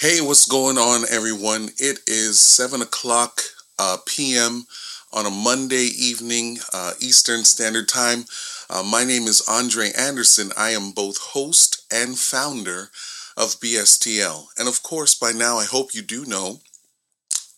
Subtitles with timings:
[0.00, 1.68] Hey, what's going on, everyone?
[1.76, 3.42] It is 7 o'clock
[3.78, 4.64] uh, p.m.
[5.12, 8.24] on a Monday evening, uh, Eastern Standard Time.
[8.70, 10.52] Uh, my name is Andre Anderson.
[10.56, 12.88] I am both host and founder
[13.36, 14.46] of BSTL.
[14.58, 16.60] And of course, by now, I hope you do know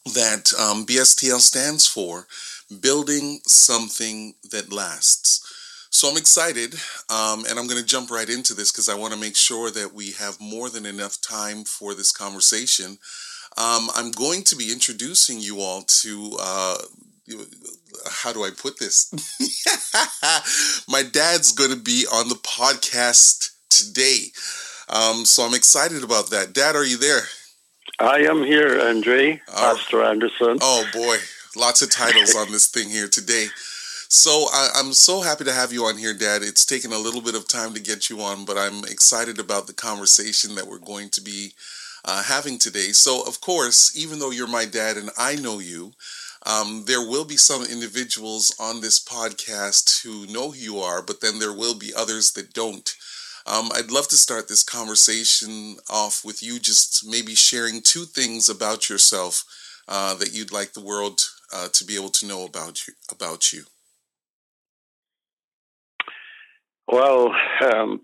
[0.07, 2.27] that um, BSTL stands for
[2.81, 5.52] Building Something That Lasts.
[6.03, 6.75] So I'm excited,
[7.11, 9.71] um, and I'm going to jump right into this because I want to make sure
[9.71, 12.99] that we have more than enough time for this conversation.
[13.57, 16.37] Um, I'm going to be introducing you all to.
[16.41, 16.79] Uh,
[18.11, 19.13] how do I put this?
[20.89, 24.33] My dad's going to be on the podcast today.
[24.89, 26.53] Um, so I'm excited about that.
[26.53, 27.23] Dad, are you there?
[28.01, 30.59] I am here, Andre, uh, Pastor Anderson.
[30.61, 31.19] Oh, boy.
[31.55, 33.47] Lots of titles on this thing here today.
[34.15, 36.43] So I, am so happy to have you on here, Dad.
[36.43, 39.67] It's taken a little bit of time to get you on, but I'm excited about
[39.67, 41.55] the conversation that we're going to be
[42.05, 42.93] uh, having today.
[42.93, 45.95] So, of course, even though you're my dad and I know you,
[46.45, 51.23] um, there will be some individuals on this podcast who know who you are, but
[51.23, 52.95] then there will be others that don't.
[53.47, 58.51] Um, I'd love to start this conversation off with you just maybe sharing two things
[58.51, 59.43] about yourself
[59.89, 62.93] uh, that you'd like the world uh, to be able to know about you.
[63.11, 63.65] About you.
[66.93, 68.03] Well, um,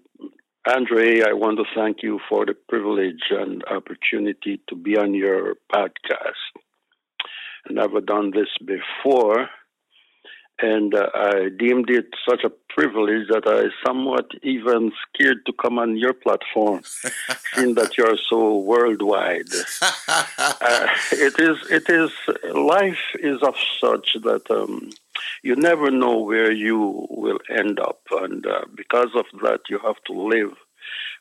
[0.66, 5.56] Andre, I want to thank you for the privilege and opportunity to be on your
[5.70, 6.48] podcast.
[7.66, 9.50] I've never done this before,
[10.62, 15.78] and uh, I deemed it such a privilege that I somewhat even scared to come
[15.78, 16.80] on your platform,
[17.54, 19.52] seeing that you're so worldwide.
[20.08, 22.10] uh, it is, it is,
[22.54, 24.50] life is of such that.
[24.50, 24.92] Um,
[25.42, 28.00] you never know where you will end up.
[28.10, 30.52] And uh, because of that, you have to live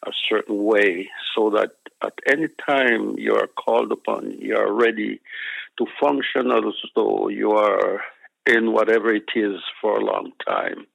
[0.06, 1.72] a certain way so that
[2.04, 5.20] at any time you are called upon, you are ready
[5.78, 6.64] to function as
[6.96, 8.02] though you are
[8.46, 10.86] in whatever it is for a long time.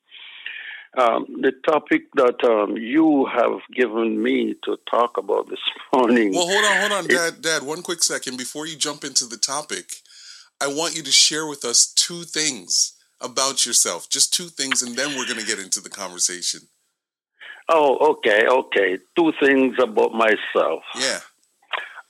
[0.99, 5.59] Um, the topic that um, you have given me to talk about this
[5.95, 6.33] morning.
[6.35, 7.41] Well, hold on, hold on, Dad.
[7.41, 10.03] Dad, one quick second before you jump into the topic.
[10.63, 14.09] I want you to share with us two things about yourself.
[14.09, 16.61] Just two things, and then we're going to get into the conversation.
[17.69, 18.99] Oh, okay, okay.
[19.17, 20.85] Two things about myself.
[20.97, 21.19] Yeah.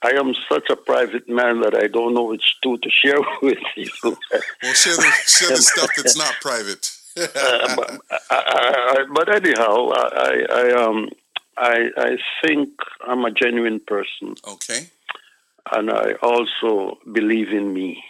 [0.03, 3.57] I am such a private man that I don't know which two to share with
[3.75, 3.89] you.
[4.03, 6.91] well, share the share the stuff that's not private.
[7.17, 8.39] uh, but, I,
[8.99, 11.09] I, but, anyhow, I, I um
[11.57, 12.69] I I think
[13.07, 14.35] I'm a genuine person.
[14.47, 14.89] Okay.
[15.71, 18.03] And I also believe in me.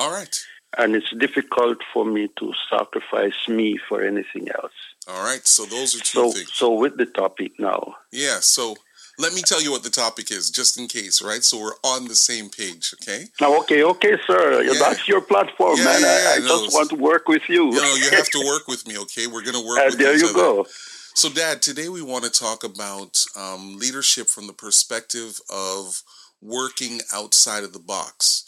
[0.00, 0.36] All right
[0.78, 4.72] and it's difficult for me to sacrifice me for anything else.
[5.08, 6.50] All right, so those are two so, things.
[6.52, 7.96] So with the topic now.
[8.12, 8.76] Yeah, so
[9.18, 11.42] let me tell you what the topic is, just in case, right?
[11.42, 13.24] So we're on the same page, okay?
[13.40, 14.62] Oh, okay, okay, sir.
[14.62, 14.74] Yeah.
[14.78, 16.00] That's your platform, yeah, man.
[16.02, 17.70] Yeah, I, I no, just want to work with you.
[17.70, 19.26] Know, you have to work with me, okay?
[19.26, 20.34] We're going to work uh, with There you other.
[20.34, 20.66] go.
[21.14, 26.02] So, Dad, today we want to talk about um, leadership from the perspective of
[26.40, 28.46] working outside of the box.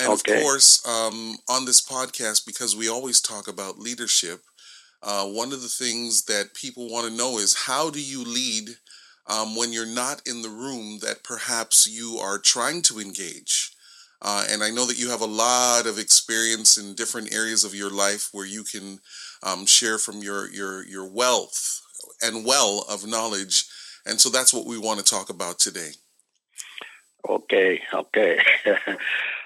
[0.00, 0.36] And okay.
[0.36, 4.40] of course, um, on this podcast, because we always talk about leadership,
[5.02, 8.70] uh, one of the things that people want to know is how do you lead
[9.26, 13.72] um, when you're not in the room that perhaps you are trying to engage?
[14.22, 17.74] Uh, and I know that you have a lot of experience in different areas of
[17.74, 19.00] your life where you can
[19.42, 21.80] um, share from your, your, your wealth
[22.22, 23.64] and well of knowledge.
[24.06, 25.90] And so that's what we want to talk about today.
[27.28, 28.42] Okay, okay.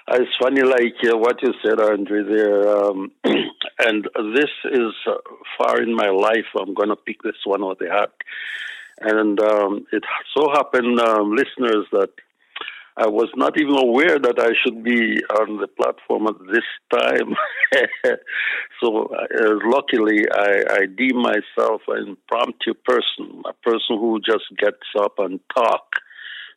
[0.09, 2.69] it's funny, like uh, what you said, Andre, there.
[2.69, 3.11] Um,
[3.79, 4.05] and
[4.35, 5.15] this is uh,
[5.59, 6.47] far in my life.
[6.59, 8.13] I'm going to pick this one out the hat.
[9.01, 10.05] And um, it
[10.37, 12.11] so happened, um, listeners, that
[12.97, 16.63] I was not even aware that I should be on the platform at this
[16.93, 17.35] time.
[18.81, 24.87] so, uh, luckily, I, I deem myself an impromptu person, a person who just gets
[25.01, 25.83] up and talk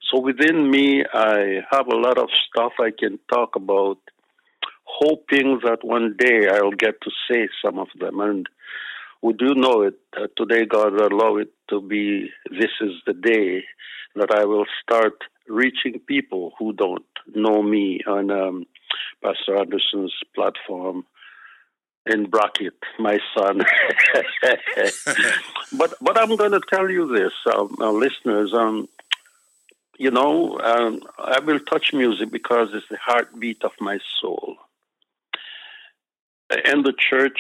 [0.09, 3.97] so within me, I have a lot of stuff I can talk about,
[4.83, 8.19] hoping that one day I'll get to say some of them.
[8.19, 8.47] And
[9.21, 9.99] we do know it.
[10.15, 13.63] Uh, today, God allow it to be this is the day
[14.15, 17.05] that I will start reaching people who don't
[17.35, 18.65] know me on um,
[19.23, 21.05] Pastor Anderson's platform
[22.05, 23.61] in bracket, my son.
[25.77, 28.53] but but I'm going to tell you this, um, uh, listeners.
[28.53, 28.88] Um,
[29.97, 34.57] you know, um, I will touch music because it's the heartbeat of my soul.
[36.49, 37.39] And the church,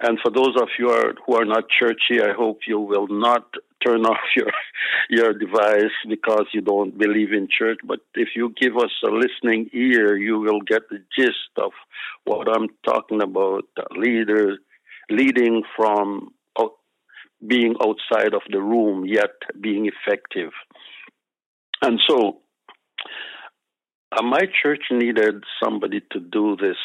[0.00, 3.44] And for those of you are, who are not churchy, I hope you will not
[3.86, 4.52] turn off your
[5.10, 7.80] your device because you don't believe in church.
[7.84, 11.72] But if you give us a listening ear, you will get the gist of
[12.24, 13.64] what I'm talking about.
[13.96, 14.58] Leader
[15.10, 16.30] leading from
[17.46, 20.52] being outside of the room, yet being effective.
[21.82, 22.38] And so,
[24.12, 26.76] uh, my church needed somebody to do this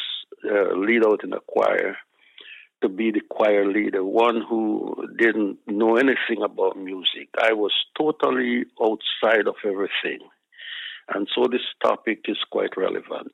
[0.44, 1.96] uh, lead out in the choir
[2.82, 7.28] to be the choir leader, one who didn't know anything about music.
[7.40, 10.20] I was totally outside of everything.
[11.12, 13.32] And so this topic is quite relevant.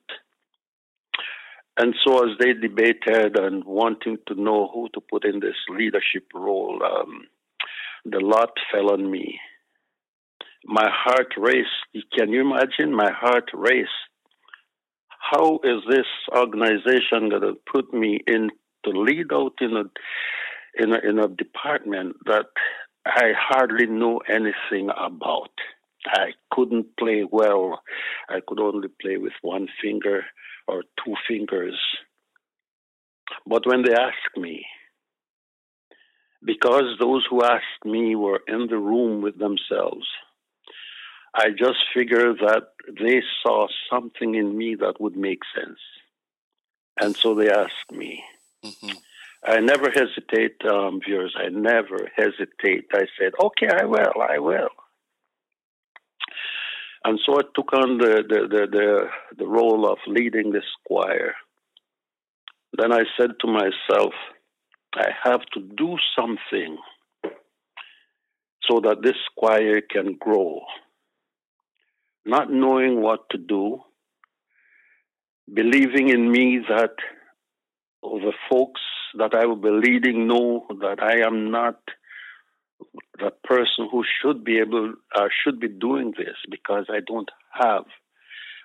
[1.75, 6.25] And so, as they debated and wanting to know who to put in this leadership
[6.35, 7.23] role, um,
[8.05, 9.39] the lot fell on me.
[10.65, 12.07] My heart raced.
[12.17, 12.95] Can you imagine?
[12.95, 13.89] My heart raced.
[15.19, 16.05] How is this
[16.35, 18.49] organization going to put me in
[18.85, 19.83] to lead out in a
[20.75, 22.47] in a, in a department that
[23.05, 25.51] I hardly know anything about.
[26.05, 27.81] I couldn't play well.
[28.29, 30.25] I could only play with one finger
[30.67, 31.79] or two fingers.
[33.45, 34.65] But when they asked me,
[36.45, 40.07] because those who asked me were in the room with themselves,
[41.35, 45.79] I just figured that they saw something in me that would make sense.
[46.99, 48.23] And so they asked me.
[48.63, 48.97] Mm-hmm.
[49.45, 51.35] I never hesitate, um, viewers.
[51.37, 52.85] I never hesitate.
[52.93, 54.69] I said, okay, I will, I will.
[57.03, 59.07] And so I took on the, the, the, the,
[59.37, 61.33] the role of leading this choir.
[62.77, 64.13] Then I said to myself,
[64.95, 66.77] I have to do something
[68.69, 70.61] so that this choir can grow.
[72.25, 73.81] Not knowing what to do,
[75.53, 76.95] believing in me that
[78.01, 78.81] the folks
[79.17, 81.79] that I will be leading know that I am not
[83.19, 87.85] the person who should be able uh, should be doing this because I don't have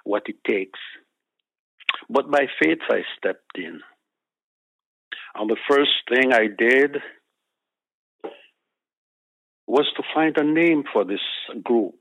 [0.04, 0.78] what it takes.
[2.08, 3.80] But by faith, I stepped in.
[5.34, 6.96] And the first thing I did
[9.66, 11.20] was to find a name for this
[11.62, 11.96] group.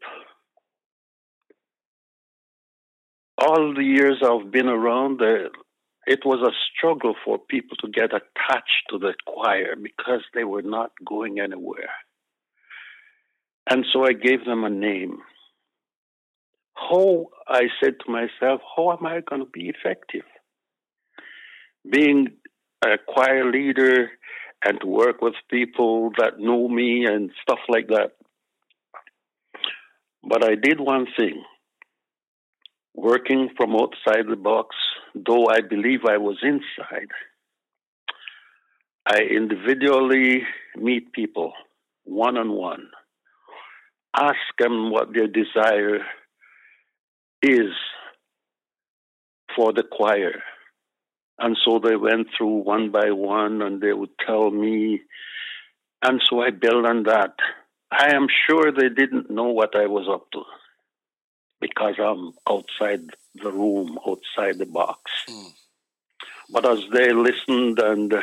[3.40, 8.84] All the years I've been around, it was a struggle for people to get attached
[8.90, 11.92] to the choir because they were not going anywhere.
[13.70, 15.20] And so I gave them a name.
[16.74, 20.24] How, I said to myself, how am I going to be effective?
[21.90, 22.30] Being
[22.84, 24.10] a choir leader
[24.64, 28.14] and to work with people that know me and stuff like that.
[30.24, 31.44] But I did one thing
[32.98, 34.76] working from outside the box,
[35.14, 37.12] though I believe I was inside,
[39.06, 40.42] I individually
[40.76, 41.54] meet people
[42.04, 42.90] one on one,
[44.16, 46.00] ask them what their desire
[47.44, 47.72] is
[49.56, 50.42] for the choir.
[51.40, 55.02] And so they went through one by one and they would tell me.
[56.02, 57.36] And so I built on that.
[57.92, 60.42] I am sure they didn't know what I was up to
[61.60, 63.02] because I'm outside
[63.36, 65.12] the room, outside the box.
[65.30, 65.52] Mm.
[66.50, 68.14] But as they listened and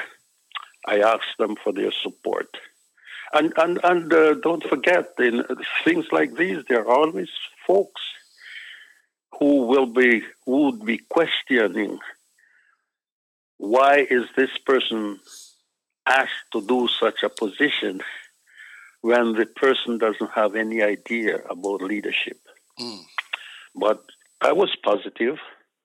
[0.87, 2.56] I asked them for their support.
[3.32, 5.44] And, and, and uh, don't forget, in
[5.85, 7.30] things like these, there are always
[7.66, 8.02] folks
[9.38, 11.99] who will be, who would be questioning
[13.59, 15.18] why is this person
[16.06, 18.00] asked to do such a position
[19.00, 22.38] when the person doesn't have any idea about leadership?
[22.78, 23.04] Mm.
[23.75, 24.02] But
[24.40, 25.38] I was positive,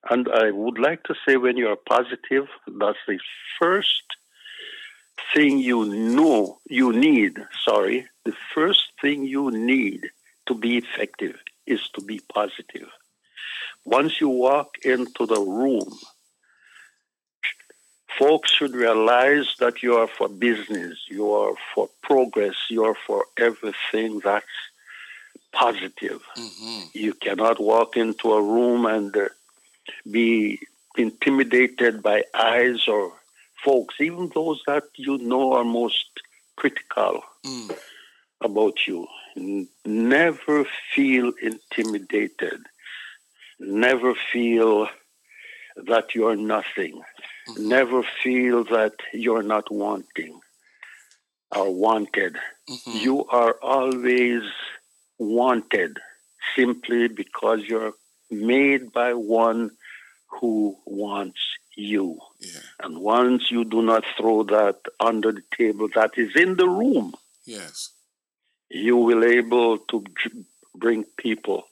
[0.08, 3.18] and I would like to say when you are positive, that's the
[3.58, 4.02] first
[5.34, 7.38] thing you know you need.
[7.64, 10.08] Sorry, the first thing you need
[10.46, 12.88] to be effective is to be positive.
[13.84, 15.88] Once you walk into the room,
[18.18, 23.24] folks should realize that you are for business, you are for progress, you are for
[23.38, 24.46] everything that's
[25.52, 26.22] positive.
[26.36, 26.80] Mm-hmm.
[26.92, 29.28] You cannot walk into a room and uh,
[30.10, 30.60] be
[30.96, 33.12] intimidated by eyes or
[33.64, 36.06] folks, even those that you know are most
[36.56, 37.78] critical mm.
[38.42, 39.06] about you.
[39.84, 42.60] Never feel intimidated.
[43.58, 44.88] Never feel
[45.76, 47.00] that you're nothing.
[47.48, 47.68] Mm-hmm.
[47.68, 50.40] Never feel that you're not wanting
[51.54, 52.36] or wanted.
[52.68, 52.98] Mm-hmm.
[52.98, 54.42] You are always
[55.20, 55.98] wanted
[56.56, 57.92] simply because you're
[58.30, 59.70] made by one
[60.40, 61.40] who wants
[61.76, 62.18] you.
[62.40, 62.60] Yeah.
[62.82, 67.14] And once you do not throw that under the table that is in the room,
[67.44, 67.90] Yes.
[68.70, 70.04] you will able to
[70.74, 71.64] bring people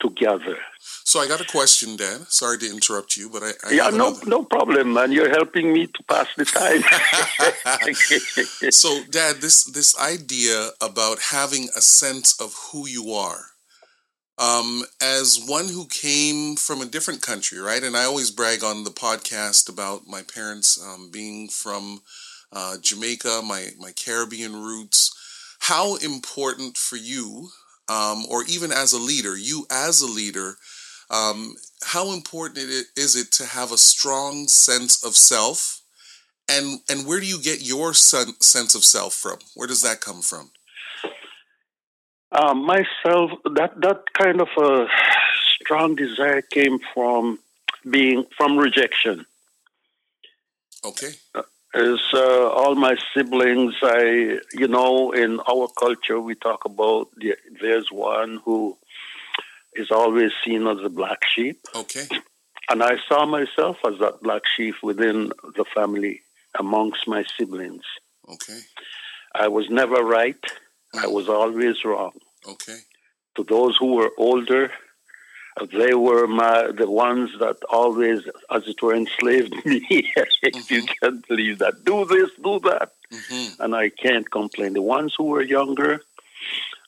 [0.00, 0.56] together.
[1.04, 2.20] So I got a question, Dad.
[2.28, 5.12] Sorry to interrupt you, but I, I yeah, no, another- no problem, man.
[5.12, 6.82] You're helping me to pass the time.
[8.72, 13.46] So, Dad, this this idea about having a sense of who you are,
[14.38, 17.82] um, as one who came from a different country, right?
[17.82, 22.00] And I always brag on the podcast about my parents um, being from
[22.52, 25.12] uh, Jamaica, my my Caribbean roots.
[25.60, 27.48] How important for you,
[27.88, 30.56] um, or even as a leader, you as a leader,
[31.10, 35.82] um, how important it is it to have a strong sense of self?
[36.48, 39.38] And and where do you get your sen- sense of self from?
[39.54, 40.50] Where does that come from?
[42.32, 44.86] Um, myself, that that kind of a
[45.60, 47.38] strong desire came from
[47.88, 49.26] being from rejection.
[50.84, 51.14] Okay.
[51.76, 57.36] As uh, all my siblings, I you know, in our culture, we talk about the,
[57.60, 58.78] there's one who
[59.74, 62.06] is always seen as the black sheep, Okay.
[62.70, 66.22] and I saw myself as that black sheep within the family
[66.58, 67.84] amongst my siblings.
[68.34, 68.58] Okay.
[69.34, 70.42] I was never right.
[70.94, 72.12] I was always wrong.
[72.48, 72.78] Okay.
[73.36, 74.70] to those who were older,
[75.72, 78.20] they were my the ones that always,
[78.50, 79.86] as it were, enslaved me.
[80.42, 84.74] if you can't believe that, do this, do that, hmm and I can't complain.
[84.74, 86.02] The ones who were younger,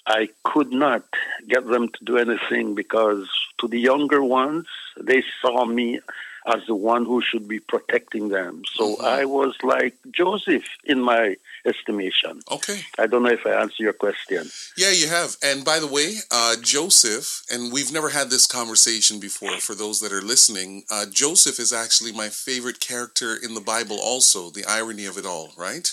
[0.06, 1.04] I could not
[1.48, 3.26] get them to do anything because
[3.60, 4.66] to the younger ones,
[5.00, 6.00] they saw me
[6.46, 8.62] as the one who should be protecting them.
[8.74, 9.04] So Mhm.
[9.04, 12.40] I was like Joseph in my estimation.
[12.50, 12.80] Okay.
[12.98, 14.50] I don't know if I answer your question.
[14.76, 15.36] Yeah, you have.
[15.42, 20.00] And by the way, uh, Joseph, and we've never had this conversation before for those
[20.00, 24.50] that are listening, uh, Joseph is actually my favorite character in the Bible, also.
[24.50, 25.92] The irony of it all, right?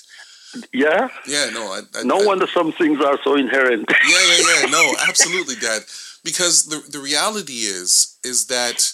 [0.74, 1.10] Yeah.
[1.28, 1.64] Yeah, no.
[1.74, 3.86] I, I, No I- wonder some things are so inherent.
[4.08, 4.66] Yeah, yeah, yeah.
[4.70, 5.82] No, absolutely, Dad.
[6.24, 8.94] Because the the reality is is that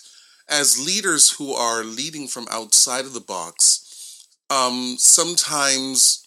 [0.49, 6.20] as leaders who are leading from outside of the box, um, sometimes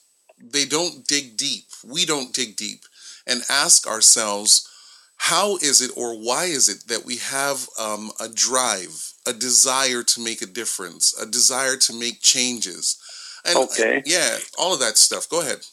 [0.53, 1.65] they don't dig deep.
[1.87, 2.81] We don't dig deep
[3.27, 4.69] and ask ourselves,
[5.17, 10.03] how is it or why is it that we have um, a drive, a desire
[10.03, 12.99] to make a difference, a desire to make changes?
[13.45, 14.03] And Okay.
[14.07, 15.29] yeah, all of that stuff.
[15.29, 15.65] Go ahead.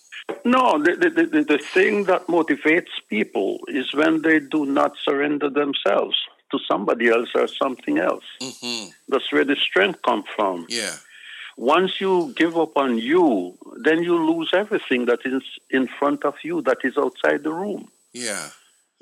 [0.46, 5.50] No, the, the, the, the thing that motivates people is when they do not surrender
[5.50, 6.18] themselves
[6.52, 8.24] to somebody else or something else.
[8.42, 10.66] hmm That's where the strength comes from.
[10.70, 10.96] Yeah.
[11.58, 13.54] Once you give up on you,
[13.84, 17.90] then you lose everything that is in front of you that is outside the room.
[18.14, 18.50] Yeah.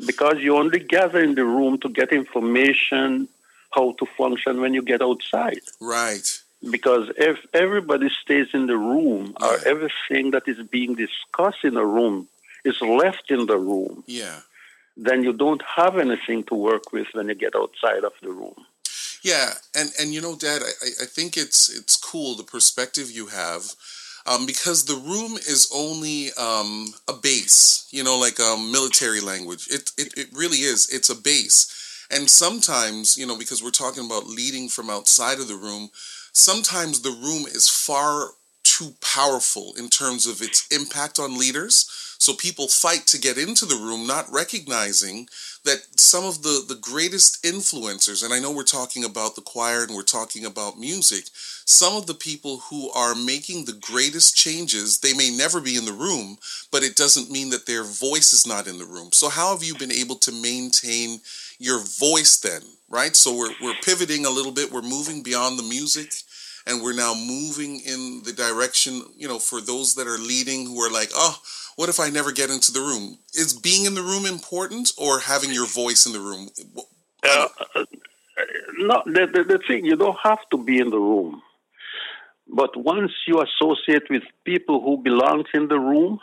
[0.05, 3.27] Because you only gather in the room to get information
[3.71, 5.61] how to function when you get outside.
[5.79, 6.27] Right.
[6.71, 11.85] because if everybody stays in the room or everything that is being discussed in a
[11.85, 12.27] room
[12.65, 14.39] is left in the room, Yeah.
[14.97, 18.55] then you don't have anything to work with when you get outside of the room.
[19.21, 23.27] Yeah, and and you know, Dad, I I- think it's it's cool the perspective you
[23.27, 23.75] have,
[24.25, 27.87] um, because the room is only um, a base.
[27.91, 29.67] You know, like um, military language.
[29.69, 30.87] It, it it really is.
[30.89, 35.47] It's a base, and sometimes you know because we're talking about leading from outside of
[35.47, 35.89] the room.
[36.31, 38.31] Sometimes the room is far
[38.79, 42.15] too powerful in terms of its impact on leaders.
[42.17, 45.27] So people fight to get into the room, not recognizing
[45.65, 49.83] that some of the, the greatest influencers, and I know we're talking about the choir
[49.83, 54.99] and we're talking about music, some of the people who are making the greatest changes,
[54.99, 56.37] they may never be in the room,
[56.71, 59.09] but it doesn't mean that their voice is not in the room.
[59.11, 61.19] So, how have you been able to maintain
[61.57, 63.15] your voice then, right?
[63.15, 66.11] So, we're, we're pivoting a little bit, we're moving beyond the music.
[66.69, 70.79] And we're now moving in the direction, you know, for those that are leading who
[70.81, 71.35] are like, oh,
[71.77, 73.17] what if I never get into the room?
[73.33, 76.49] Is being in the room important or having your voice in the room?
[77.25, 77.85] Uh, uh,
[78.77, 81.41] no, the, the, the thing, you don't have to be in the room.
[82.47, 86.19] But once you associate with people who belong in the room,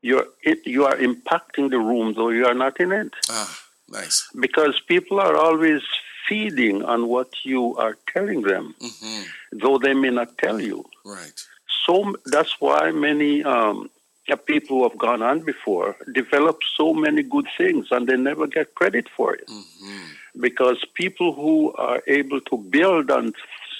[0.00, 3.12] you're, it, you are impacting the room, though you are not in it.
[3.28, 3.60] Ah,
[3.90, 4.28] nice.
[4.38, 5.82] Because people are always
[6.28, 10.84] feeding on what you are telling them, hmm though they may not tell you.
[11.04, 11.40] Right.
[11.86, 13.90] So that's why many um,
[14.28, 18.46] uh, people who have gone on before develop so many good things and they never
[18.46, 19.48] get credit for it.
[19.48, 20.06] hmm
[20.46, 23.32] Because people who are able to build on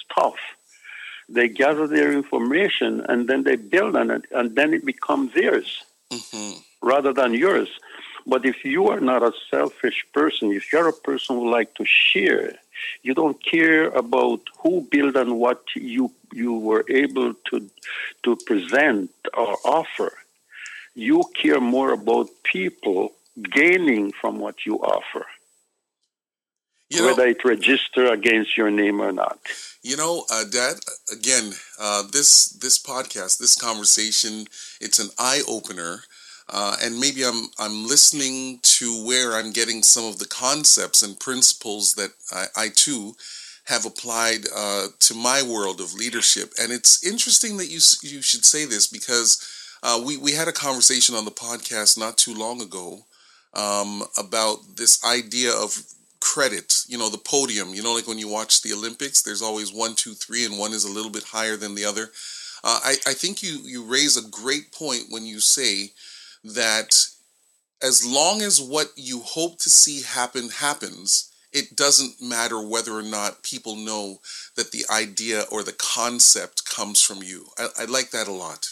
[0.03, 0.35] stuff,
[1.27, 5.83] they gather their information and then they build on it and then it becomes theirs
[6.11, 7.69] hmm rather than yours.
[8.25, 11.85] But if you are not a selfish person, if you're a person who like to
[11.85, 12.55] share,
[13.03, 17.69] you don't care about who build on what you you were able to
[18.23, 20.11] to present or offer.
[20.95, 25.25] You care more about people gaining from what you offer,
[26.89, 29.39] you know, whether it register against your name or not.
[29.81, 30.77] You know, uh, Dad.
[31.11, 34.47] Again, uh, this this podcast, this conversation,
[34.81, 36.03] it's an eye opener.
[36.49, 41.19] Uh, and maybe I'm I'm listening to where I'm getting some of the concepts and
[41.19, 43.15] principles that I, I too
[43.65, 46.53] have applied uh, to my world of leadership.
[46.61, 49.43] And it's interesting that you you should say this because
[49.81, 53.05] uh, we we had a conversation on the podcast not too long ago
[53.53, 55.77] um, about this idea of
[56.19, 56.83] credit.
[56.87, 57.73] You know, the podium.
[57.73, 60.73] You know, like when you watch the Olympics, there's always one, two, three, and one
[60.73, 62.11] is a little bit higher than the other.
[62.63, 65.91] Uh, I I think you you raise a great point when you say
[66.53, 67.07] that
[67.81, 73.01] as long as what you hope to see happen happens it doesn't matter whether or
[73.01, 74.19] not people know
[74.57, 77.45] that the idea or the concept comes from you.
[77.57, 78.67] I, I like that a lot.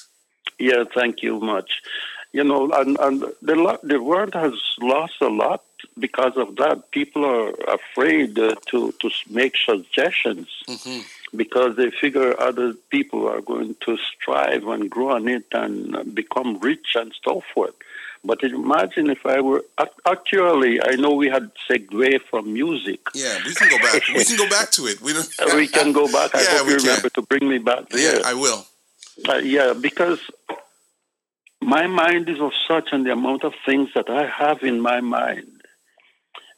[0.60, 1.72] Yeah, thank you much.
[2.34, 5.64] You know, and, and the, the world has lost a lot
[5.98, 6.92] because of that.
[6.92, 11.00] People are afraid uh, to, to make suggestions mm-hmm.
[11.36, 16.60] Because they figure other people are going to strive and grow on it and become
[16.60, 17.74] rich and so forth.
[18.26, 19.66] But imagine if I were
[20.06, 23.02] actually, I know we had segue from music.
[23.14, 24.08] Yeah, we can go back.
[24.08, 25.02] we can go back to it.
[25.02, 25.30] We don't.
[25.56, 26.34] we can go back.
[26.34, 28.20] I yeah, hope you remember to bring me back there.
[28.20, 28.66] Yeah, I will.
[29.28, 30.20] Uh, yeah, because
[31.62, 35.02] my mind is of such, and the amount of things that I have in my
[35.02, 35.50] mind.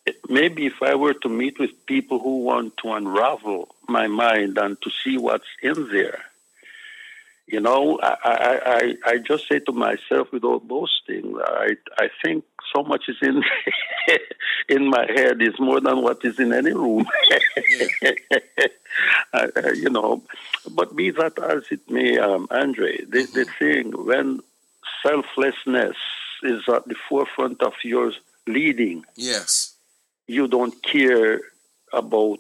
[0.05, 4.58] It, maybe if I were to meet with people who want to unravel my mind
[4.58, 6.24] and to see what's in there,
[7.48, 12.44] you know, I, I, I, I just say to myself without boasting, I, I think
[12.74, 13.44] so much is in
[14.70, 17.06] in my head is more than what is in any room.
[19.34, 20.24] uh, you know,
[20.72, 23.39] but be that as it may, um, Andre, the, mm-hmm.
[23.39, 24.39] the thing when
[25.04, 25.98] selflessness
[26.41, 28.12] is at the forefront of your
[28.48, 29.76] leading, yes,
[30.28, 31.41] you don't care
[31.93, 32.39] about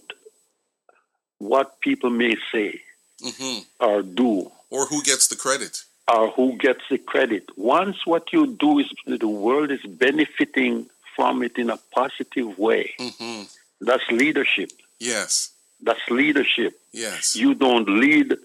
[1.39, 2.81] what people may say
[3.21, 3.59] mm-hmm.
[3.79, 5.83] or do or who gets the credit?
[6.13, 7.49] Or who gets the credit.
[7.55, 12.93] Once what you do is the world is benefiting from it in a positive way.
[12.99, 13.43] Mm-hmm.
[13.81, 14.71] That's leadership.
[14.99, 15.51] Yes.
[15.81, 16.79] That's leadership.
[16.91, 17.35] Yes.
[17.35, 18.35] You don't lead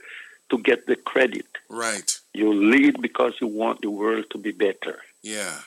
[0.50, 1.46] to get the credit.
[1.68, 2.18] Right.
[2.32, 5.00] You lead because you want the world to be better.
[5.22, 5.58] Yeah.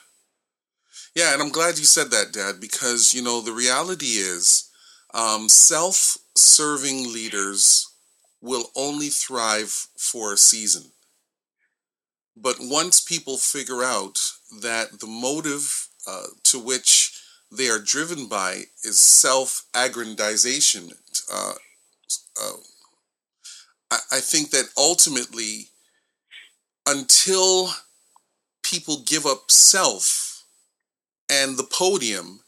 [1.16, 4.70] Yeah, and I'm glad you said that, Dad, because, you know, the reality is
[5.14, 7.88] um, self serving leaders
[8.42, 10.92] will only thrive for a season.
[12.36, 14.20] But once people figure out
[14.62, 17.20] that the motive uh, to which
[17.52, 20.94] they are driven by is self aggrandization,
[21.32, 21.54] uh,
[22.42, 22.54] uh,
[23.92, 25.70] I, I think that ultimately,
[26.88, 27.70] until
[28.64, 30.46] people give up self
[31.30, 32.43] and the podium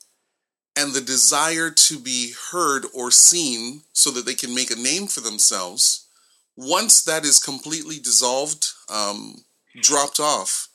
[0.77, 5.07] and the desire to be heard or seen so that they can make a name
[5.07, 6.07] for themselves,
[6.55, 9.43] once that is completely dissolved, um,
[9.81, 10.69] dropped off,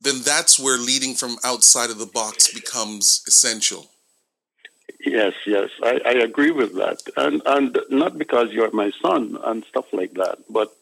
[0.00, 3.90] then that's where leading from outside of the box becomes essential.
[5.04, 9.64] Yes, yes, I, I agree with that, and and not because you're my son and
[9.64, 10.74] stuff like that, but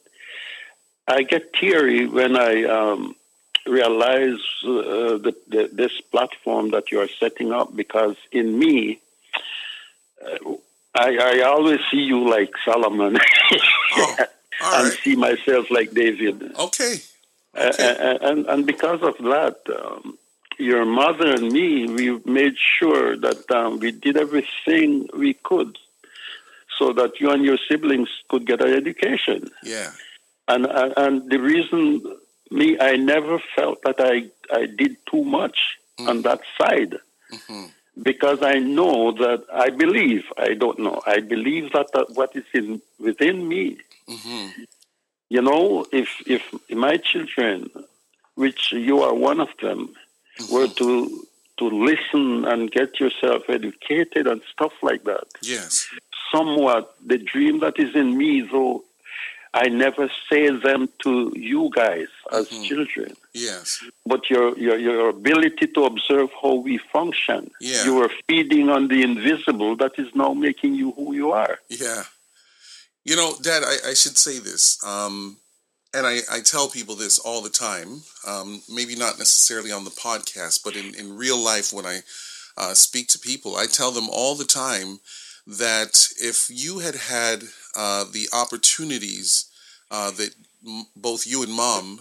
[1.08, 3.16] I get teary when I um,
[3.66, 9.00] realize uh, the, the, this platform that you are setting up because in me,
[10.24, 10.54] uh,
[10.94, 13.16] I, I, always see you like Solomon
[13.92, 14.28] oh, and
[14.60, 14.98] right.
[15.02, 16.54] see myself like David.
[16.58, 16.96] Okay.
[17.56, 17.96] okay.
[17.96, 20.18] Uh, and, and because of that, um,
[20.58, 25.78] your mother and me, we made sure that um, we did everything we could
[26.78, 29.50] so that you and your siblings could get an education.
[29.62, 29.90] Yeah.
[30.48, 32.02] And, and, and the reason
[32.52, 35.58] me, I never felt that I, I did too much
[35.98, 36.08] mm-hmm.
[36.08, 36.96] on that side.
[37.32, 37.66] Mm-hmm.
[38.02, 42.44] Because I know that I believe, I don't know, I believe that, that what is
[42.54, 44.62] in within me, mm-hmm.
[45.28, 47.70] you know, if if my children,
[48.34, 49.94] which you are one of them,
[50.50, 50.84] were mm-hmm.
[50.84, 51.26] to
[51.58, 55.26] to listen and get yourself educated and stuff like that.
[55.42, 55.86] Yes.
[56.32, 58.84] Somewhat the dream that is in me, though
[59.54, 62.62] I never say them to you guys as mm-hmm.
[62.62, 63.16] children.
[63.34, 63.84] Yes.
[64.06, 67.50] But your, your your ability to observe how we function.
[67.60, 67.84] Yeah.
[67.84, 71.58] You are feeding on the invisible that is now making you who you are.
[71.68, 72.04] Yeah.
[73.04, 74.82] You know, Dad, I, I should say this.
[74.84, 75.36] Um,
[75.94, 78.02] and I, I tell people this all the time.
[78.26, 82.00] Um, maybe not necessarily on the podcast, but in, in real life when I
[82.56, 85.00] uh, speak to people, I tell them all the time
[85.46, 87.42] that if you had had
[87.76, 89.46] uh, the opportunities
[89.90, 90.34] uh, that
[90.66, 92.00] m- both you and mom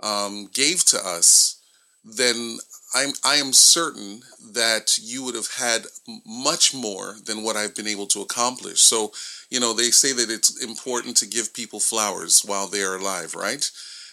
[0.00, 1.56] um, gave to us,
[2.04, 2.58] then
[2.94, 5.86] I'm I am certain that you would have had
[6.26, 8.80] much more than what I've been able to accomplish.
[8.82, 9.12] So,
[9.50, 13.34] you know, they say that it's important to give people flowers while they are alive,
[13.34, 13.68] right?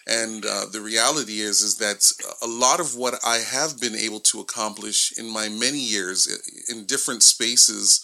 [0.07, 4.19] And uh, the reality is, is that a lot of what I have been able
[4.21, 6.27] to accomplish in my many years
[6.69, 8.03] in different spaces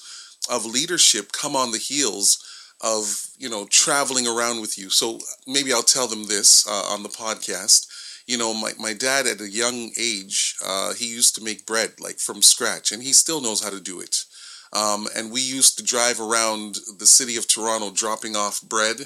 [0.49, 2.43] of leadership come on the heels
[2.81, 4.89] of you know traveling around with you.
[4.89, 7.87] So maybe I'll tell them this uh, on the podcast.
[8.27, 11.93] You know, my, my dad at a young age, uh, he used to make bread
[11.99, 14.25] like from scratch, and he still knows how to do it.
[14.73, 18.97] Um, and we used to drive around the city of Toronto dropping off bread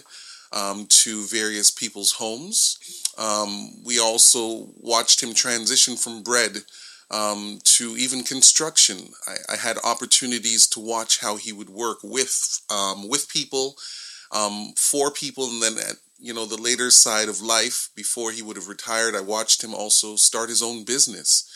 [0.52, 2.80] um, to various people's homes.
[3.18, 6.58] Um, we also watched him transition from bread
[7.12, 8.98] um, to even construction.
[9.28, 13.76] I, I, had opportunities to watch how he would work with um, with people,
[14.32, 18.42] um, for people, and then at you know the later side of life, before he
[18.42, 21.48] would have retired, I watched him also start his own business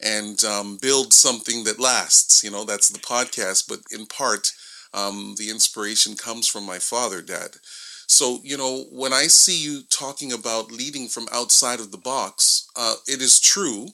[0.00, 2.42] and um, build something that lasts.
[2.42, 4.50] You know, that's the podcast, but in part,
[4.94, 7.56] um, the inspiration comes from my father, Dad.
[8.06, 12.68] So, you know, when I see you talking about leading from outside of the box,
[12.76, 13.88] uh, it is true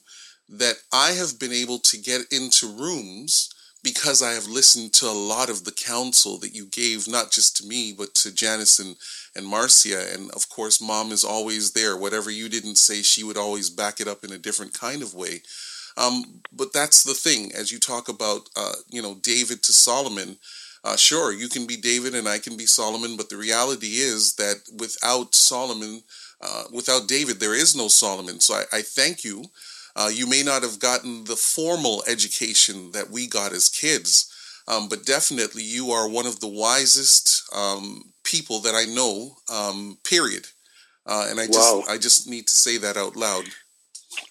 [0.48, 3.50] that I have been able to get into rooms
[3.82, 7.56] because I have listened to a lot of the counsel that you gave, not just
[7.58, 8.96] to me, but to Janice and,
[9.36, 10.12] and Marcia.
[10.12, 11.96] And of course, mom is always there.
[11.96, 15.14] Whatever you didn't say, she would always back it up in a different kind of
[15.14, 15.42] way.
[15.96, 20.36] Um, but that's the thing, as you talk about, uh, you know, David to Solomon.
[20.84, 24.34] Uh, sure, you can be David and I can be Solomon, but the reality is
[24.34, 26.02] that without Solomon,
[26.40, 28.38] uh, without David, there is no Solomon.
[28.38, 29.44] So I, I thank you
[29.98, 34.32] uh, you may not have gotten the formal education that we got as kids,
[34.68, 39.36] um, but definitely you are one of the wisest um, people that I know.
[39.52, 40.46] Um, period.
[41.04, 41.52] Uh, and I wow.
[41.52, 43.46] just I just need to say that out loud.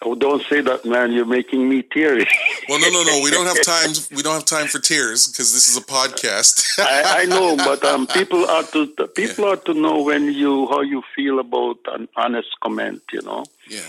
[0.01, 1.12] Oh, don't say that, man!
[1.12, 2.27] You're making me teary.
[2.69, 3.21] well, no, no, no.
[3.21, 3.89] We don't have time.
[4.15, 6.65] We don't have time for tears because this is a podcast.
[6.80, 9.51] I, I, know, but um, people are to people yeah.
[9.51, 13.01] are to know when you how you feel about an honest comment.
[13.12, 13.43] You know.
[13.67, 13.82] Yeah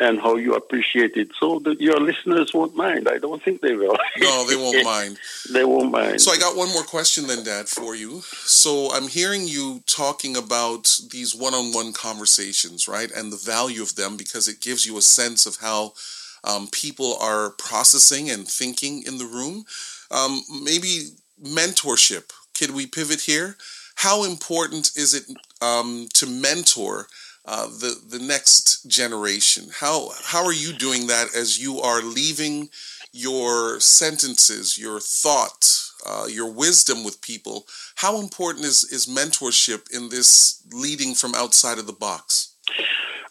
[0.00, 1.30] and how you appreciate it.
[1.38, 3.08] So that your listeners won't mind.
[3.08, 3.96] I don't think they will.
[4.18, 5.18] no, they won't mind.
[5.52, 6.20] they won't mind.
[6.20, 8.20] So I got one more question then, Dad, for you.
[8.22, 14.16] So I'm hearing you talking about these one-on-one conversations, right, and the value of them
[14.16, 15.92] because it gives you a sense of how
[16.44, 19.64] um, people are processing and thinking in the room.
[20.10, 21.10] Um, maybe
[21.42, 22.30] mentorship.
[22.54, 23.56] Can we pivot here?
[23.96, 25.24] How important is it
[25.60, 27.06] um, to mentor?
[27.46, 29.64] Uh, the the next generation.
[29.80, 32.70] How how are you doing that as you are leaving
[33.12, 35.62] your sentences, your thought,
[36.06, 37.66] uh, your wisdom with people?
[37.96, 42.54] How important is is mentorship in this leading from outside of the box?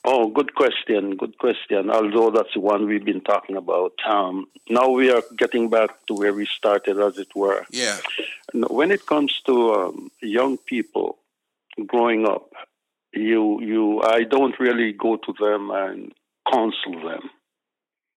[0.06, 1.16] Oh, good question.
[1.16, 1.90] Good question.
[1.90, 3.94] Although that's the one we've been talking about.
[4.06, 7.66] Um, now we are getting back to where we started, as it were.
[7.70, 8.00] Yeah.
[8.54, 11.20] When it comes to um, young people
[11.88, 12.52] growing up,
[13.14, 16.12] you you I don't really go to them and
[16.52, 17.30] counsel them.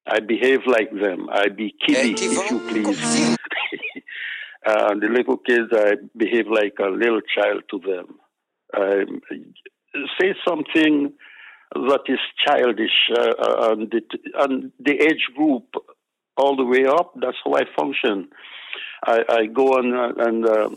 [0.06, 1.28] I behave like them.
[1.30, 3.36] I be kiddie, if you please.
[4.66, 8.18] uh, the little kids, I behave like a little child to them.
[8.72, 9.04] I
[10.20, 11.12] say something
[11.74, 14.02] that is childish, uh, uh, and, the,
[14.38, 15.64] and the age group
[16.36, 17.12] all the way up.
[17.20, 18.28] That's how I function.
[19.04, 20.68] I, I go on uh, and uh,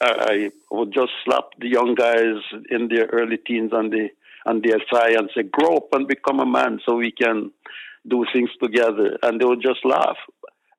[0.00, 4.08] I would just slap the young guys in their early teens on the
[4.44, 7.50] on their thigh and say, "Grow up and become a man, so we can
[8.06, 10.18] do things together." And they would just laugh.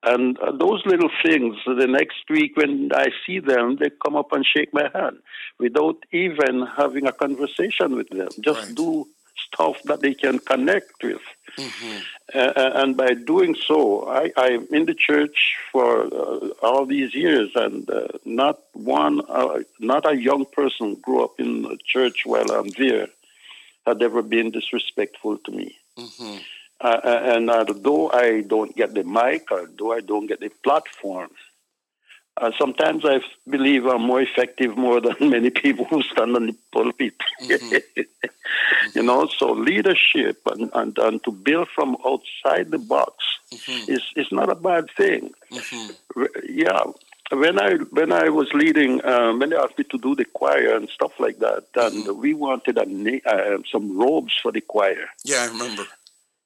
[0.04, 4.32] And uh, those little things, the next week when I see them, they come up
[4.32, 5.18] and shake my hand
[5.60, 8.30] without even having a conversation with them.
[8.40, 8.76] Just right.
[8.76, 9.08] do
[9.46, 11.22] stuff that they can connect with.
[11.58, 11.98] Mm-hmm.
[12.36, 17.50] Uh, and by doing so, I, I'm in the church for uh, all these years,
[17.56, 22.52] and uh, not one, uh, not a young person grew up in the church while
[22.52, 23.08] I'm there
[23.86, 25.78] had ever been disrespectful to me.
[25.98, 26.38] Mm-hmm.
[26.80, 31.30] Uh, and although I don't get the mic, although I don't get the platform,
[32.40, 33.20] uh, sometimes I
[33.50, 37.16] believe I'm more effective more than many people who stand on the pulpit.
[37.42, 38.02] Mm-hmm.
[38.96, 43.14] you know, so leadership and, and, and to build from outside the box
[43.54, 43.92] mm-hmm.
[43.92, 45.32] is, is not a bad thing.
[45.52, 46.24] Mm-hmm.
[46.50, 46.84] Yeah.
[47.30, 50.78] When I when I was leading, um, when they asked me to do the choir
[50.78, 52.22] and stuff like that, and mm-hmm.
[52.22, 52.86] we wanted a,
[53.30, 55.10] uh, some robes for the choir.
[55.26, 55.84] Yeah, I remember.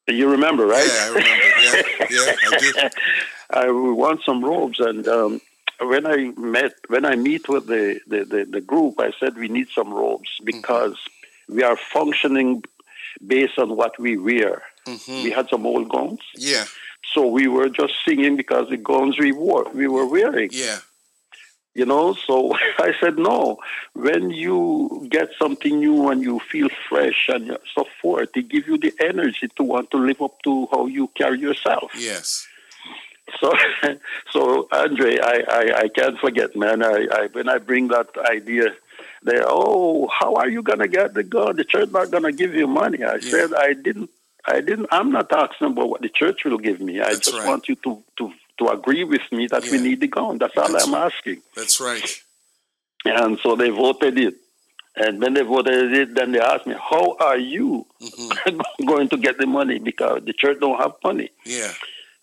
[0.08, 0.88] You remember, right?
[0.88, 1.46] Yeah, I remember.
[1.62, 2.90] Yeah, yeah, I do.
[3.52, 5.42] I want some robes, and um,
[5.82, 9.48] when I met when I meet with the, the, the, the, group, I said we
[9.48, 10.46] need some robes mm-hmm.
[10.46, 10.98] because
[11.50, 12.64] we are functioning
[13.26, 14.64] based on what we wear.
[14.88, 15.24] Mm-hmm.
[15.24, 16.66] We had some old gowns, Yeah.
[17.14, 20.50] so we were just singing because the gowns we wore we were wearing.
[20.52, 20.80] Yeah.
[21.74, 23.58] You know, so I said no.
[23.94, 28.78] When you get something new and you feel fresh and so forth, it gives you
[28.78, 31.92] the energy to want to live up to how you carry yourself.
[31.98, 32.48] Yes.
[33.40, 33.52] So,
[34.32, 36.84] so Andre, I, I, I can't forget, man.
[36.84, 38.66] I, I when I bring that idea,
[39.24, 41.56] they oh, how are you gonna get the gun?
[41.56, 43.04] The church not gonna give you money.
[43.04, 43.32] I Yeah.
[43.32, 44.10] said I didn't.
[44.46, 44.88] I didn't.
[44.92, 47.00] I'm not asking about what the church will give me.
[47.00, 47.48] I That's just right.
[47.48, 50.38] want you to to to agree with me that we need the gun.
[50.38, 51.42] That's all That's I'm asking.
[51.56, 52.06] That's right.
[53.06, 54.36] And so they voted it.
[54.96, 58.32] And when they voted it, then they asked me, "How are you hmm
[58.86, 59.80] going to get the money?
[59.80, 61.74] Because the church don't have money." Yeah.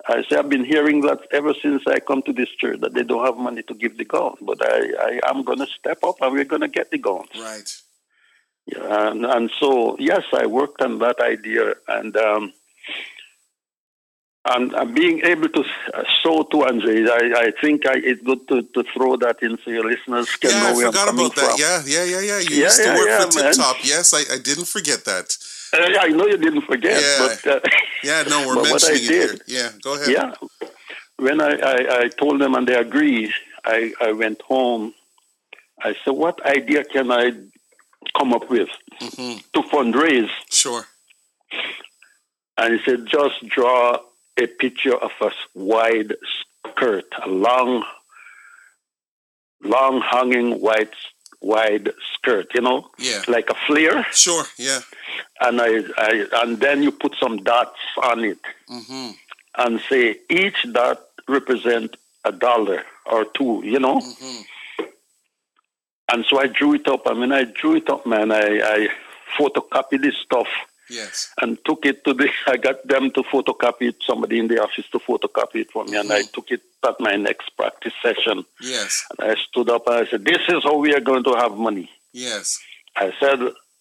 [0.07, 3.03] I say I've been hearing that ever since I come to this church that they
[3.03, 6.17] don't have money to give the gun, but I, I am going to step up
[6.21, 7.29] and we're going to get the guns.
[7.39, 7.71] Right.
[8.67, 12.53] Yeah, and, and so yes, I worked on that idea, and um,
[14.55, 18.47] and, and being able to uh, show to Andre, I, I think I, it's good
[18.49, 21.09] to, to throw that in so your listeners can Yeah, know I where I'm forgot
[21.09, 21.51] coming about that.
[21.51, 21.61] from.
[21.61, 22.39] Yeah, yeah, yeah, yeah.
[22.39, 23.53] You Yeah, used to yeah, work yeah, for Tip.
[23.55, 23.77] Top.
[23.85, 25.37] Yes, I, I didn't forget that.
[25.73, 27.37] Uh, I know you didn't forget, Yeah.
[27.45, 27.61] but uh,
[28.03, 29.35] Yeah, no, we're I mentioning it here.
[29.47, 30.11] Yeah, go ahead.
[30.11, 30.33] Yeah.
[31.19, 33.33] When I, I, I told them and they agreed,
[33.65, 34.95] I, I went home.
[35.83, 37.33] I said, What idea can I
[38.17, 38.69] come up with
[39.01, 40.31] hmm to fundraise?
[40.51, 40.85] Sure.
[42.57, 43.99] And he said, Just draw
[44.39, 46.15] a picture of a wide
[46.65, 47.85] skirt, a long,
[49.63, 50.95] long hanging white,
[51.41, 53.23] wide skirt, you know, Yeah.
[53.29, 54.07] like a flare.
[54.13, 54.45] Sure.
[54.57, 54.81] Yeah.
[55.41, 58.39] And I, I and then you put some dots on it.
[58.69, 59.11] hmm
[59.57, 63.99] and say each dot represent a dollar or two, you know.
[64.01, 64.43] hmm
[66.13, 67.03] And so I drew it up.
[67.07, 68.89] I mean I drew it up, man, I, I
[69.37, 70.47] photocopied this stuff
[70.91, 71.31] Yes.
[71.41, 72.29] and took it to the.
[72.47, 73.97] I got them to photocopy it.
[74.07, 77.17] Somebody in the office to photocopy it for me, and I took it at my
[77.17, 78.45] next practice session.
[78.61, 79.05] Yes.
[79.19, 81.53] And I stood up and I said, "This is how we are going to have
[81.57, 82.59] money." Yes.
[82.97, 83.41] I said,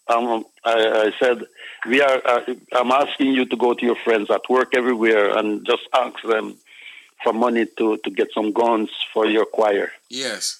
[0.09, 1.43] um, I, I said,
[1.87, 2.21] we are.
[2.25, 2.41] Uh,
[2.73, 6.55] I'm asking you to go to your friends at work everywhere and just ask them
[7.23, 9.91] for money to to get some guns for your choir.
[10.09, 10.59] Yes.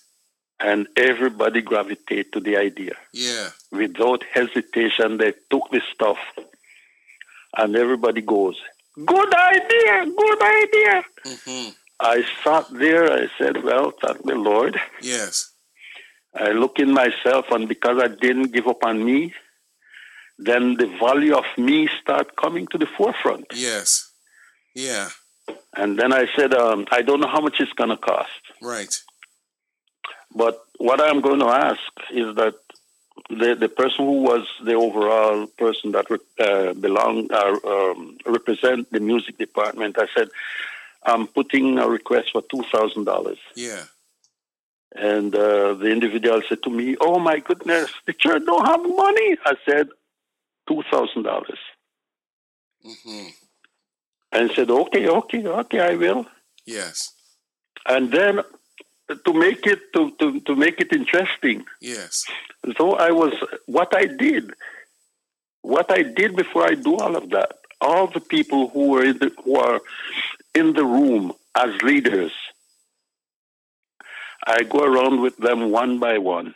[0.60, 3.50] And everybody gravitate to the idea Yeah.
[3.72, 5.17] without hesitation.
[5.17, 6.17] They took the stuff,
[7.56, 8.58] and everybody goes,
[9.06, 13.12] "Good idea, good idea." hmm I sat there.
[13.12, 15.52] I said, "Well, thank the Lord." Yes.
[16.36, 19.34] I look in myself, and because I didn't give up on me,
[20.38, 23.48] then the value of me start coming to the forefront.
[23.54, 24.12] Yes.
[24.76, 25.10] Yeah.
[25.76, 28.93] And then I said, um, I don't know how much it's going to cost, Right.
[30.38, 32.56] But what I'm going to ask is that
[33.30, 39.00] the the person who was the overall person that uh, belong uh, um, represent the
[39.00, 40.30] music department, I said,
[41.04, 43.39] I'm putting a request for two thousand dollars.
[43.56, 43.84] Yeah.
[44.95, 49.30] And uh, the individual said to me, "Oh my goodness, the church don't have money."
[49.45, 49.89] I said,
[50.67, 51.60] two thousand dollars.
[52.86, 53.28] hmm
[54.32, 56.26] And said, "Okay, okay, okay, I will."
[56.65, 57.13] Yes.
[57.86, 58.41] And then
[59.26, 62.26] to make it to, to, to make it interesting, Yes.
[62.78, 63.34] so I was
[63.65, 64.52] what I did,
[65.62, 67.52] what I did before I do all of that.
[67.80, 69.82] All the people who were in the, who are
[70.56, 72.32] in the room as leaders,
[74.46, 76.56] I go around with them one by one,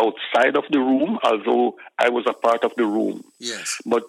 [0.00, 3.22] outside of the room, although I was a part of the room.
[3.38, 3.80] Yes.
[3.84, 4.04] But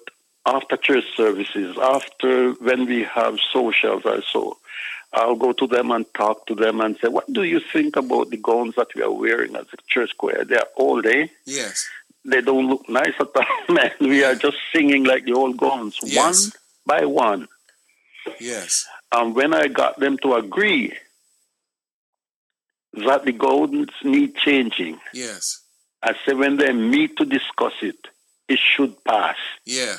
[0.45, 4.58] after church services, after when we have socials or so,
[5.13, 8.30] I'll go to them and talk to them and say, What do you think about
[8.32, 10.43] the gowns that we are wearing at the church choir?
[10.43, 11.28] They're old, eh?
[11.45, 11.88] Yes.
[12.26, 13.45] They don't look nice at all,
[13.76, 13.91] man.
[13.99, 16.17] We are just singing like the old gowns, Yes.
[16.17, 16.52] one
[16.86, 17.47] by one.
[18.39, 18.86] Yes.
[19.12, 20.93] And when I got them to agree
[22.93, 25.60] that the gowns need changing, Yes.
[26.02, 27.95] I said, when they meet to discuss it,
[28.49, 29.38] it should pass.
[29.65, 29.95] Yeah.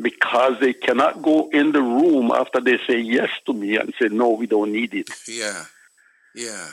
[0.00, 4.08] Because they cannot go in the room after they say yes to me and say
[4.08, 5.64] no we don't need it Yeah.
[6.34, 6.68] Yeah.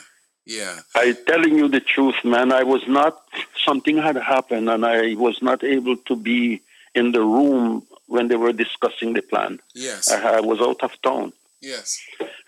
[0.45, 0.79] Yeah.
[0.95, 3.21] i telling you the truth man i was not
[3.63, 6.61] something had happened and i was not able to be
[6.95, 10.11] in the room when they were discussing the plan Yes.
[10.11, 11.31] i, I was out of town
[11.61, 11.99] Yes.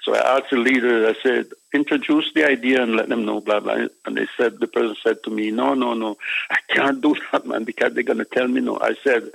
[0.01, 3.59] so i asked the leader i said introduce the idea and let them know blah
[3.59, 6.17] blah and they said the person said to me no no no
[6.49, 9.29] i can't do that man because they're going to tell me no i said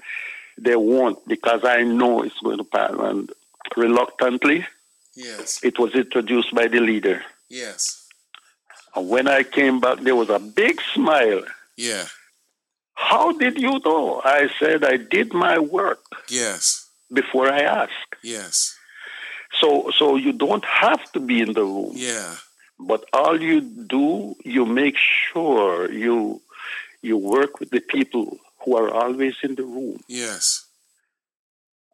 [0.65, 3.31] they won't because i know it's going to pass and
[3.77, 4.67] reluctantly
[5.15, 5.61] Yes.
[5.65, 7.23] it was introduced by the leader.
[7.51, 8.07] Yes.
[8.95, 11.43] And when I came back, there was a big smile
[11.77, 12.07] Yeah.
[12.95, 14.21] How did you know?
[14.25, 16.03] I said, I did my work.
[16.29, 16.89] Yes.
[17.13, 18.07] Before I ask.
[18.23, 18.77] Yes.
[19.61, 21.93] So, so you don't have to be in the room.
[21.95, 22.35] Yeah.
[22.79, 26.41] But all you do, you make sure you
[27.03, 30.01] you work with the people who are always in the room.
[30.09, 30.67] Yes.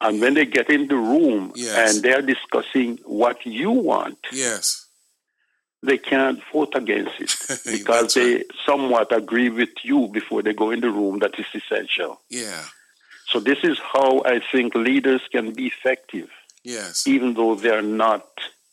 [0.01, 1.95] And when they get in the room yes.
[1.95, 4.87] and they're discussing what you want, yes,
[5.83, 8.47] they can't vote against it because they right.
[8.67, 11.21] somewhat agree with you before they go in the room.
[11.21, 12.21] That is essential.
[12.29, 12.65] Yeah.
[13.29, 16.29] So this is how I think leaders can be effective.
[16.63, 17.07] Yes.
[17.07, 18.27] Even though they are not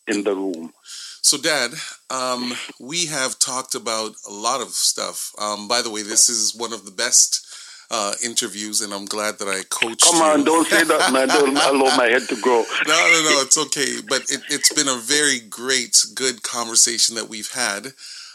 [0.08, 0.74] in the room.
[1.22, 1.72] So, Dad,
[2.10, 5.32] um, we have talked about a lot of stuff.
[5.40, 7.46] Um, by the way, this is one of the best
[7.92, 10.06] uh, interviews, and I'm glad that I coached.
[10.10, 10.46] Come on, you.
[10.46, 11.28] don't say that, man.
[11.28, 12.64] Don't allow my head to grow.
[12.88, 13.42] No, no, no.
[13.42, 13.98] It's okay.
[14.08, 17.88] But it, has been a very great, good conversation that we've had.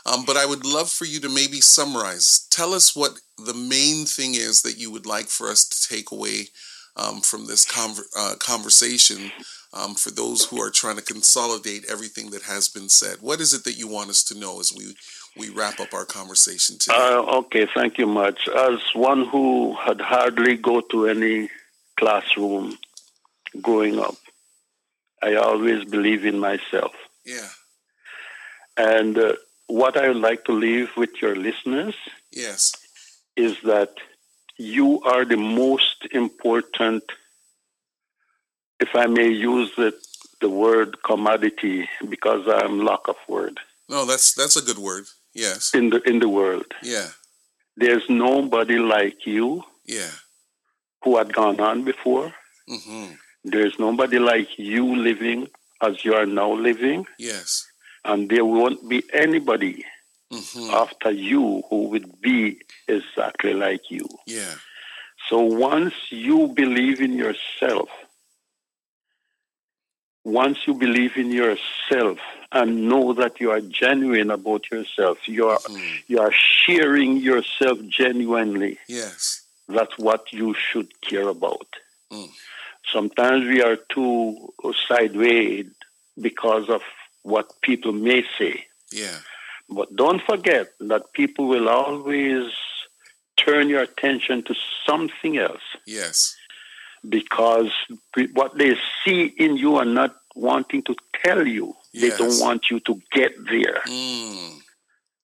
[0.05, 2.47] Um, but I would love for you to maybe summarize.
[2.51, 6.13] Tell us what the main thing is that you would like for us to take
[6.13, 6.49] away
[6.97, 9.33] um, from this conver- uh, conversation
[9.73, 13.17] um, for those who are trying to consolidate everything that has been said.
[13.21, 14.95] What is it that you want us to know as we
[15.37, 16.95] we wrap up our conversation today?
[16.97, 18.49] Uh, okay, thank you much.
[18.49, 21.51] As one who had hardly go to any
[21.99, 22.79] classroom
[23.61, 24.17] growing up,
[25.23, 26.93] I always believe in myself.
[27.25, 27.49] Yeah.
[28.77, 29.35] And uh,
[29.67, 31.95] what I would like to leave with your listeners,
[32.31, 32.73] yes,
[33.37, 33.95] is that
[34.59, 37.03] you are the most important
[38.81, 39.95] if I may use the,
[40.41, 43.59] the word commodity because I'm lack of word.
[43.89, 45.05] No, that's that's a good word.
[45.37, 45.75] Yes.
[45.75, 46.67] In the in the world.
[46.83, 47.09] Yeah.
[47.77, 49.63] There's nobody like you.
[49.85, 50.11] Yeah.
[51.05, 52.33] Who had gone on before.
[52.69, 53.15] Mm-hmm.
[53.45, 55.49] There's nobody like you living
[55.83, 57.07] as you are now living.
[57.19, 57.67] Yes.
[58.05, 59.85] And there won't be anybody
[60.33, 60.75] mm-hmm.
[60.75, 64.09] after you who would be exactly like you.
[64.27, 64.55] Yeah.
[65.29, 67.89] So once you believe in yourself,
[70.27, 72.19] once you believe in yourself
[72.51, 76.03] and know that you are genuine about yourself, you are mm.
[76.09, 78.77] you are sharing yourself genuinely.
[78.89, 81.69] Yes, that's what you should care about.
[82.11, 82.29] Mm.
[82.93, 84.53] Sometimes we are too
[84.89, 85.67] sideways
[86.21, 86.83] because of
[87.23, 88.67] what people may say.
[88.91, 89.19] Yeah.
[89.69, 92.53] But don't forget that people will always
[93.37, 95.67] turn your attention to something else.
[95.87, 96.37] Yes
[97.09, 97.71] because
[98.35, 101.75] what they see in you are not wanting to tell you.
[101.93, 102.19] Yes.
[102.19, 103.81] They don't want you to get there.
[103.87, 104.59] Mm.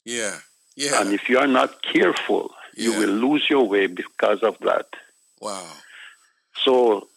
[0.04, 0.38] Yeah.
[0.74, 1.00] Yeah.
[1.00, 2.84] And if you are not careful, yeah.
[2.84, 4.86] you will lose your way because of that.
[5.40, 5.66] Wow.
[6.64, 7.08] So,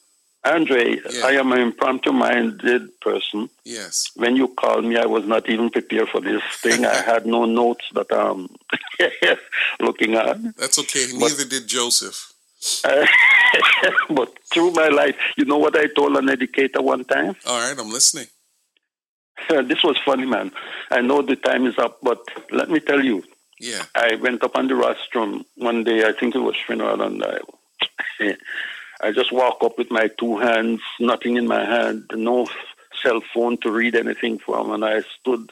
[0.44, 1.26] Andre, yeah.
[1.26, 3.50] I am an impromptu minded person.
[3.63, 4.12] Yes.
[4.15, 6.86] When you called me, I was not even prepared for this thing.
[6.86, 8.50] I had no notes that I'm
[9.80, 10.56] looking at.
[10.58, 11.08] That's okay.
[11.13, 12.34] Neither but, did Joseph.
[14.10, 17.36] but through my life, you know what I told an educator one time?
[17.46, 18.28] All right, I'm listening.
[19.50, 20.52] this was funny, man.
[20.91, 23.24] I know the time is up, but let me tell you.
[23.60, 23.84] Yeah.
[23.96, 27.39] I went up on the rostrum one day, I think it was funeral, and I,
[29.02, 32.48] I just walk up with my two hands, nothing in my hand, no
[33.02, 35.52] cell phone to read anything from, and I stood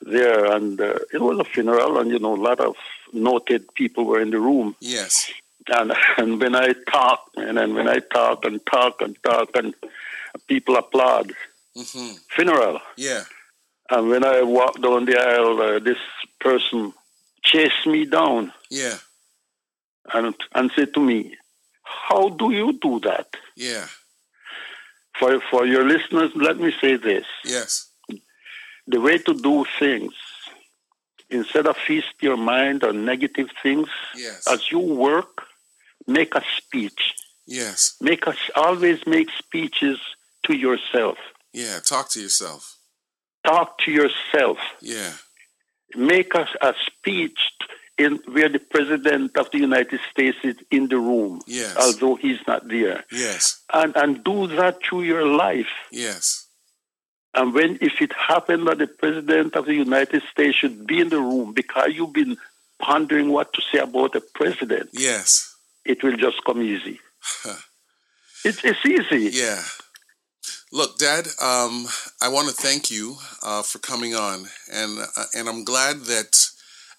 [0.00, 2.76] there, and uh, it was a funeral, and you know, a lot of
[3.12, 4.76] noted people were in the room.
[4.80, 5.30] Yes.
[5.70, 9.74] And, and when I talk, and then when I talk and talk and talk, and
[10.46, 11.32] people applaud.
[11.76, 12.16] Mm-hmm.
[12.30, 12.80] Funeral.
[12.96, 13.24] Yeah.
[13.90, 15.98] And when I walk down the aisle, uh, this
[16.40, 16.92] person
[17.42, 18.52] chased me down.
[18.70, 18.96] Yeah.
[20.12, 21.36] And and said to me,
[21.82, 23.86] "How do you do that?" Yeah.
[25.18, 27.26] For for your listeners, let me say this.
[27.44, 27.90] Yes.
[28.86, 30.14] The way to do things
[31.30, 34.46] instead of feast your mind on negative things, yes.
[34.50, 35.47] as you work,
[36.08, 37.14] make a speech.
[37.46, 37.96] Yes.
[38.00, 40.00] Make us always make speeches
[40.44, 41.18] to yourself.
[41.52, 42.76] Yeah, talk to yourself.
[43.44, 44.58] Talk to yourself.
[44.80, 45.12] Yeah.
[45.94, 47.38] Make us a speech
[47.96, 51.40] in where the president of the United States is in the room.
[51.46, 51.76] Yes.
[51.76, 53.04] Although he's not there.
[53.10, 53.62] Yes.
[53.72, 55.72] And and do that through your life.
[55.90, 56.46] Yes.
[57.34, 61.08] And when if it happened that the president of the United States should be in
[61.08, 62.36] the room because you've been
[62.78, 64.90] pondering what to say about the president.
[64.92, 67.00] Yes it will just come easy.
[68.44, 69.36] it's, it's easy.
[69.36, 69.62] Yeah.
[70.70, 71.86] Look, Dad, um,
[72.20, 76.50] I want to thank you uh, for coming on, and uh, and I'm glad that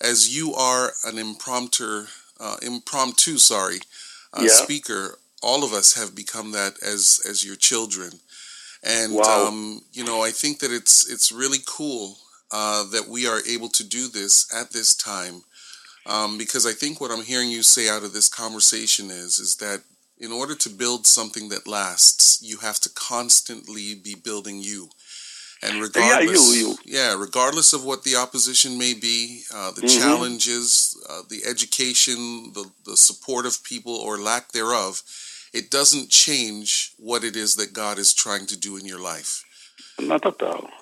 [0.02, 2.06] as you are an impromptu,
[2.40, 3.80] uh, impromptu, sorry,
[4.34, 4.50] uh, yeah.
[4.50, 8.12] speaker, all of us have become that as as your children,
[8.84, 9.48] and wow.
[9.48, 12.18] um, you know I think that it's it's really cool
[12.52, 15.44] uh, that we are able to do this at this time
[16.10, 19.58] Um, because I think what I'm hearing you say out of this conversation is is
[19.58, 19.84] that
[20.18, 24.90] in order to build something that lasts, you have to constantly be building you.
[25.62, 26.78] And regardless, yeah, you, you.
[26.86, 30.00] yeah, regardless of what the opposition may be, uh, the mm-hmm.
[30.00, 35.02] challenges, uh, the education, the, the support of people or lack thereof,
[35.54, 39.44] it doesn't change what it is that God is trying to do in your life.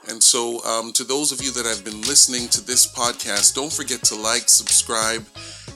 [0.10, 3.72] And so, um, to those of you that have been listening to this podcast, don't
[3.72, 5.26] forget to like, subscribe,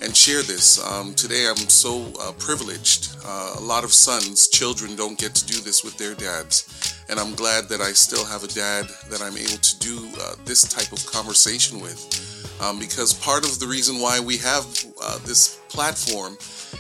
[0.02, 0.84] and share this.
[0.84, 3.16] Um, today, I'm so uh, privileged.
[3.26, 7.04] Uh, a lot of sons, children, don't get to do this with their dads.
[7.10, 10.36] And I'm glad that I still have a dad that I'm able to do uh,
[10.46, 12.58] this type of conversation with.
[12.62, 14.66] Um, because part of the reason why we have
[15.02, 16.38] uh, this platform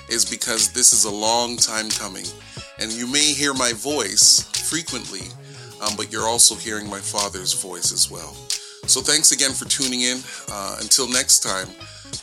[0.09, 2.25] is because this is a long time coming.
[2.79, 5.27] And you may hear my voice frequently
[5.81, 8.33] um, but you're also hearing my father's voice as well.
[8.87, 10.19] So thanks again for tuning in.
[10.49, 11.67] Uh, until next time,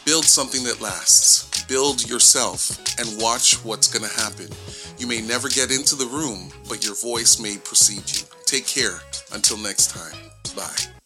[0.05, 1.65] build something that lasts.
[1.65, 4.49] Build yourself and watch what's going to happen.
[4.99, 8.27] You may never get into the room, but your voice may precede you.
[8.47, 9.01] Take care.
[9.33, 10.17] Until next time.
[10.57, 10.98] Bye.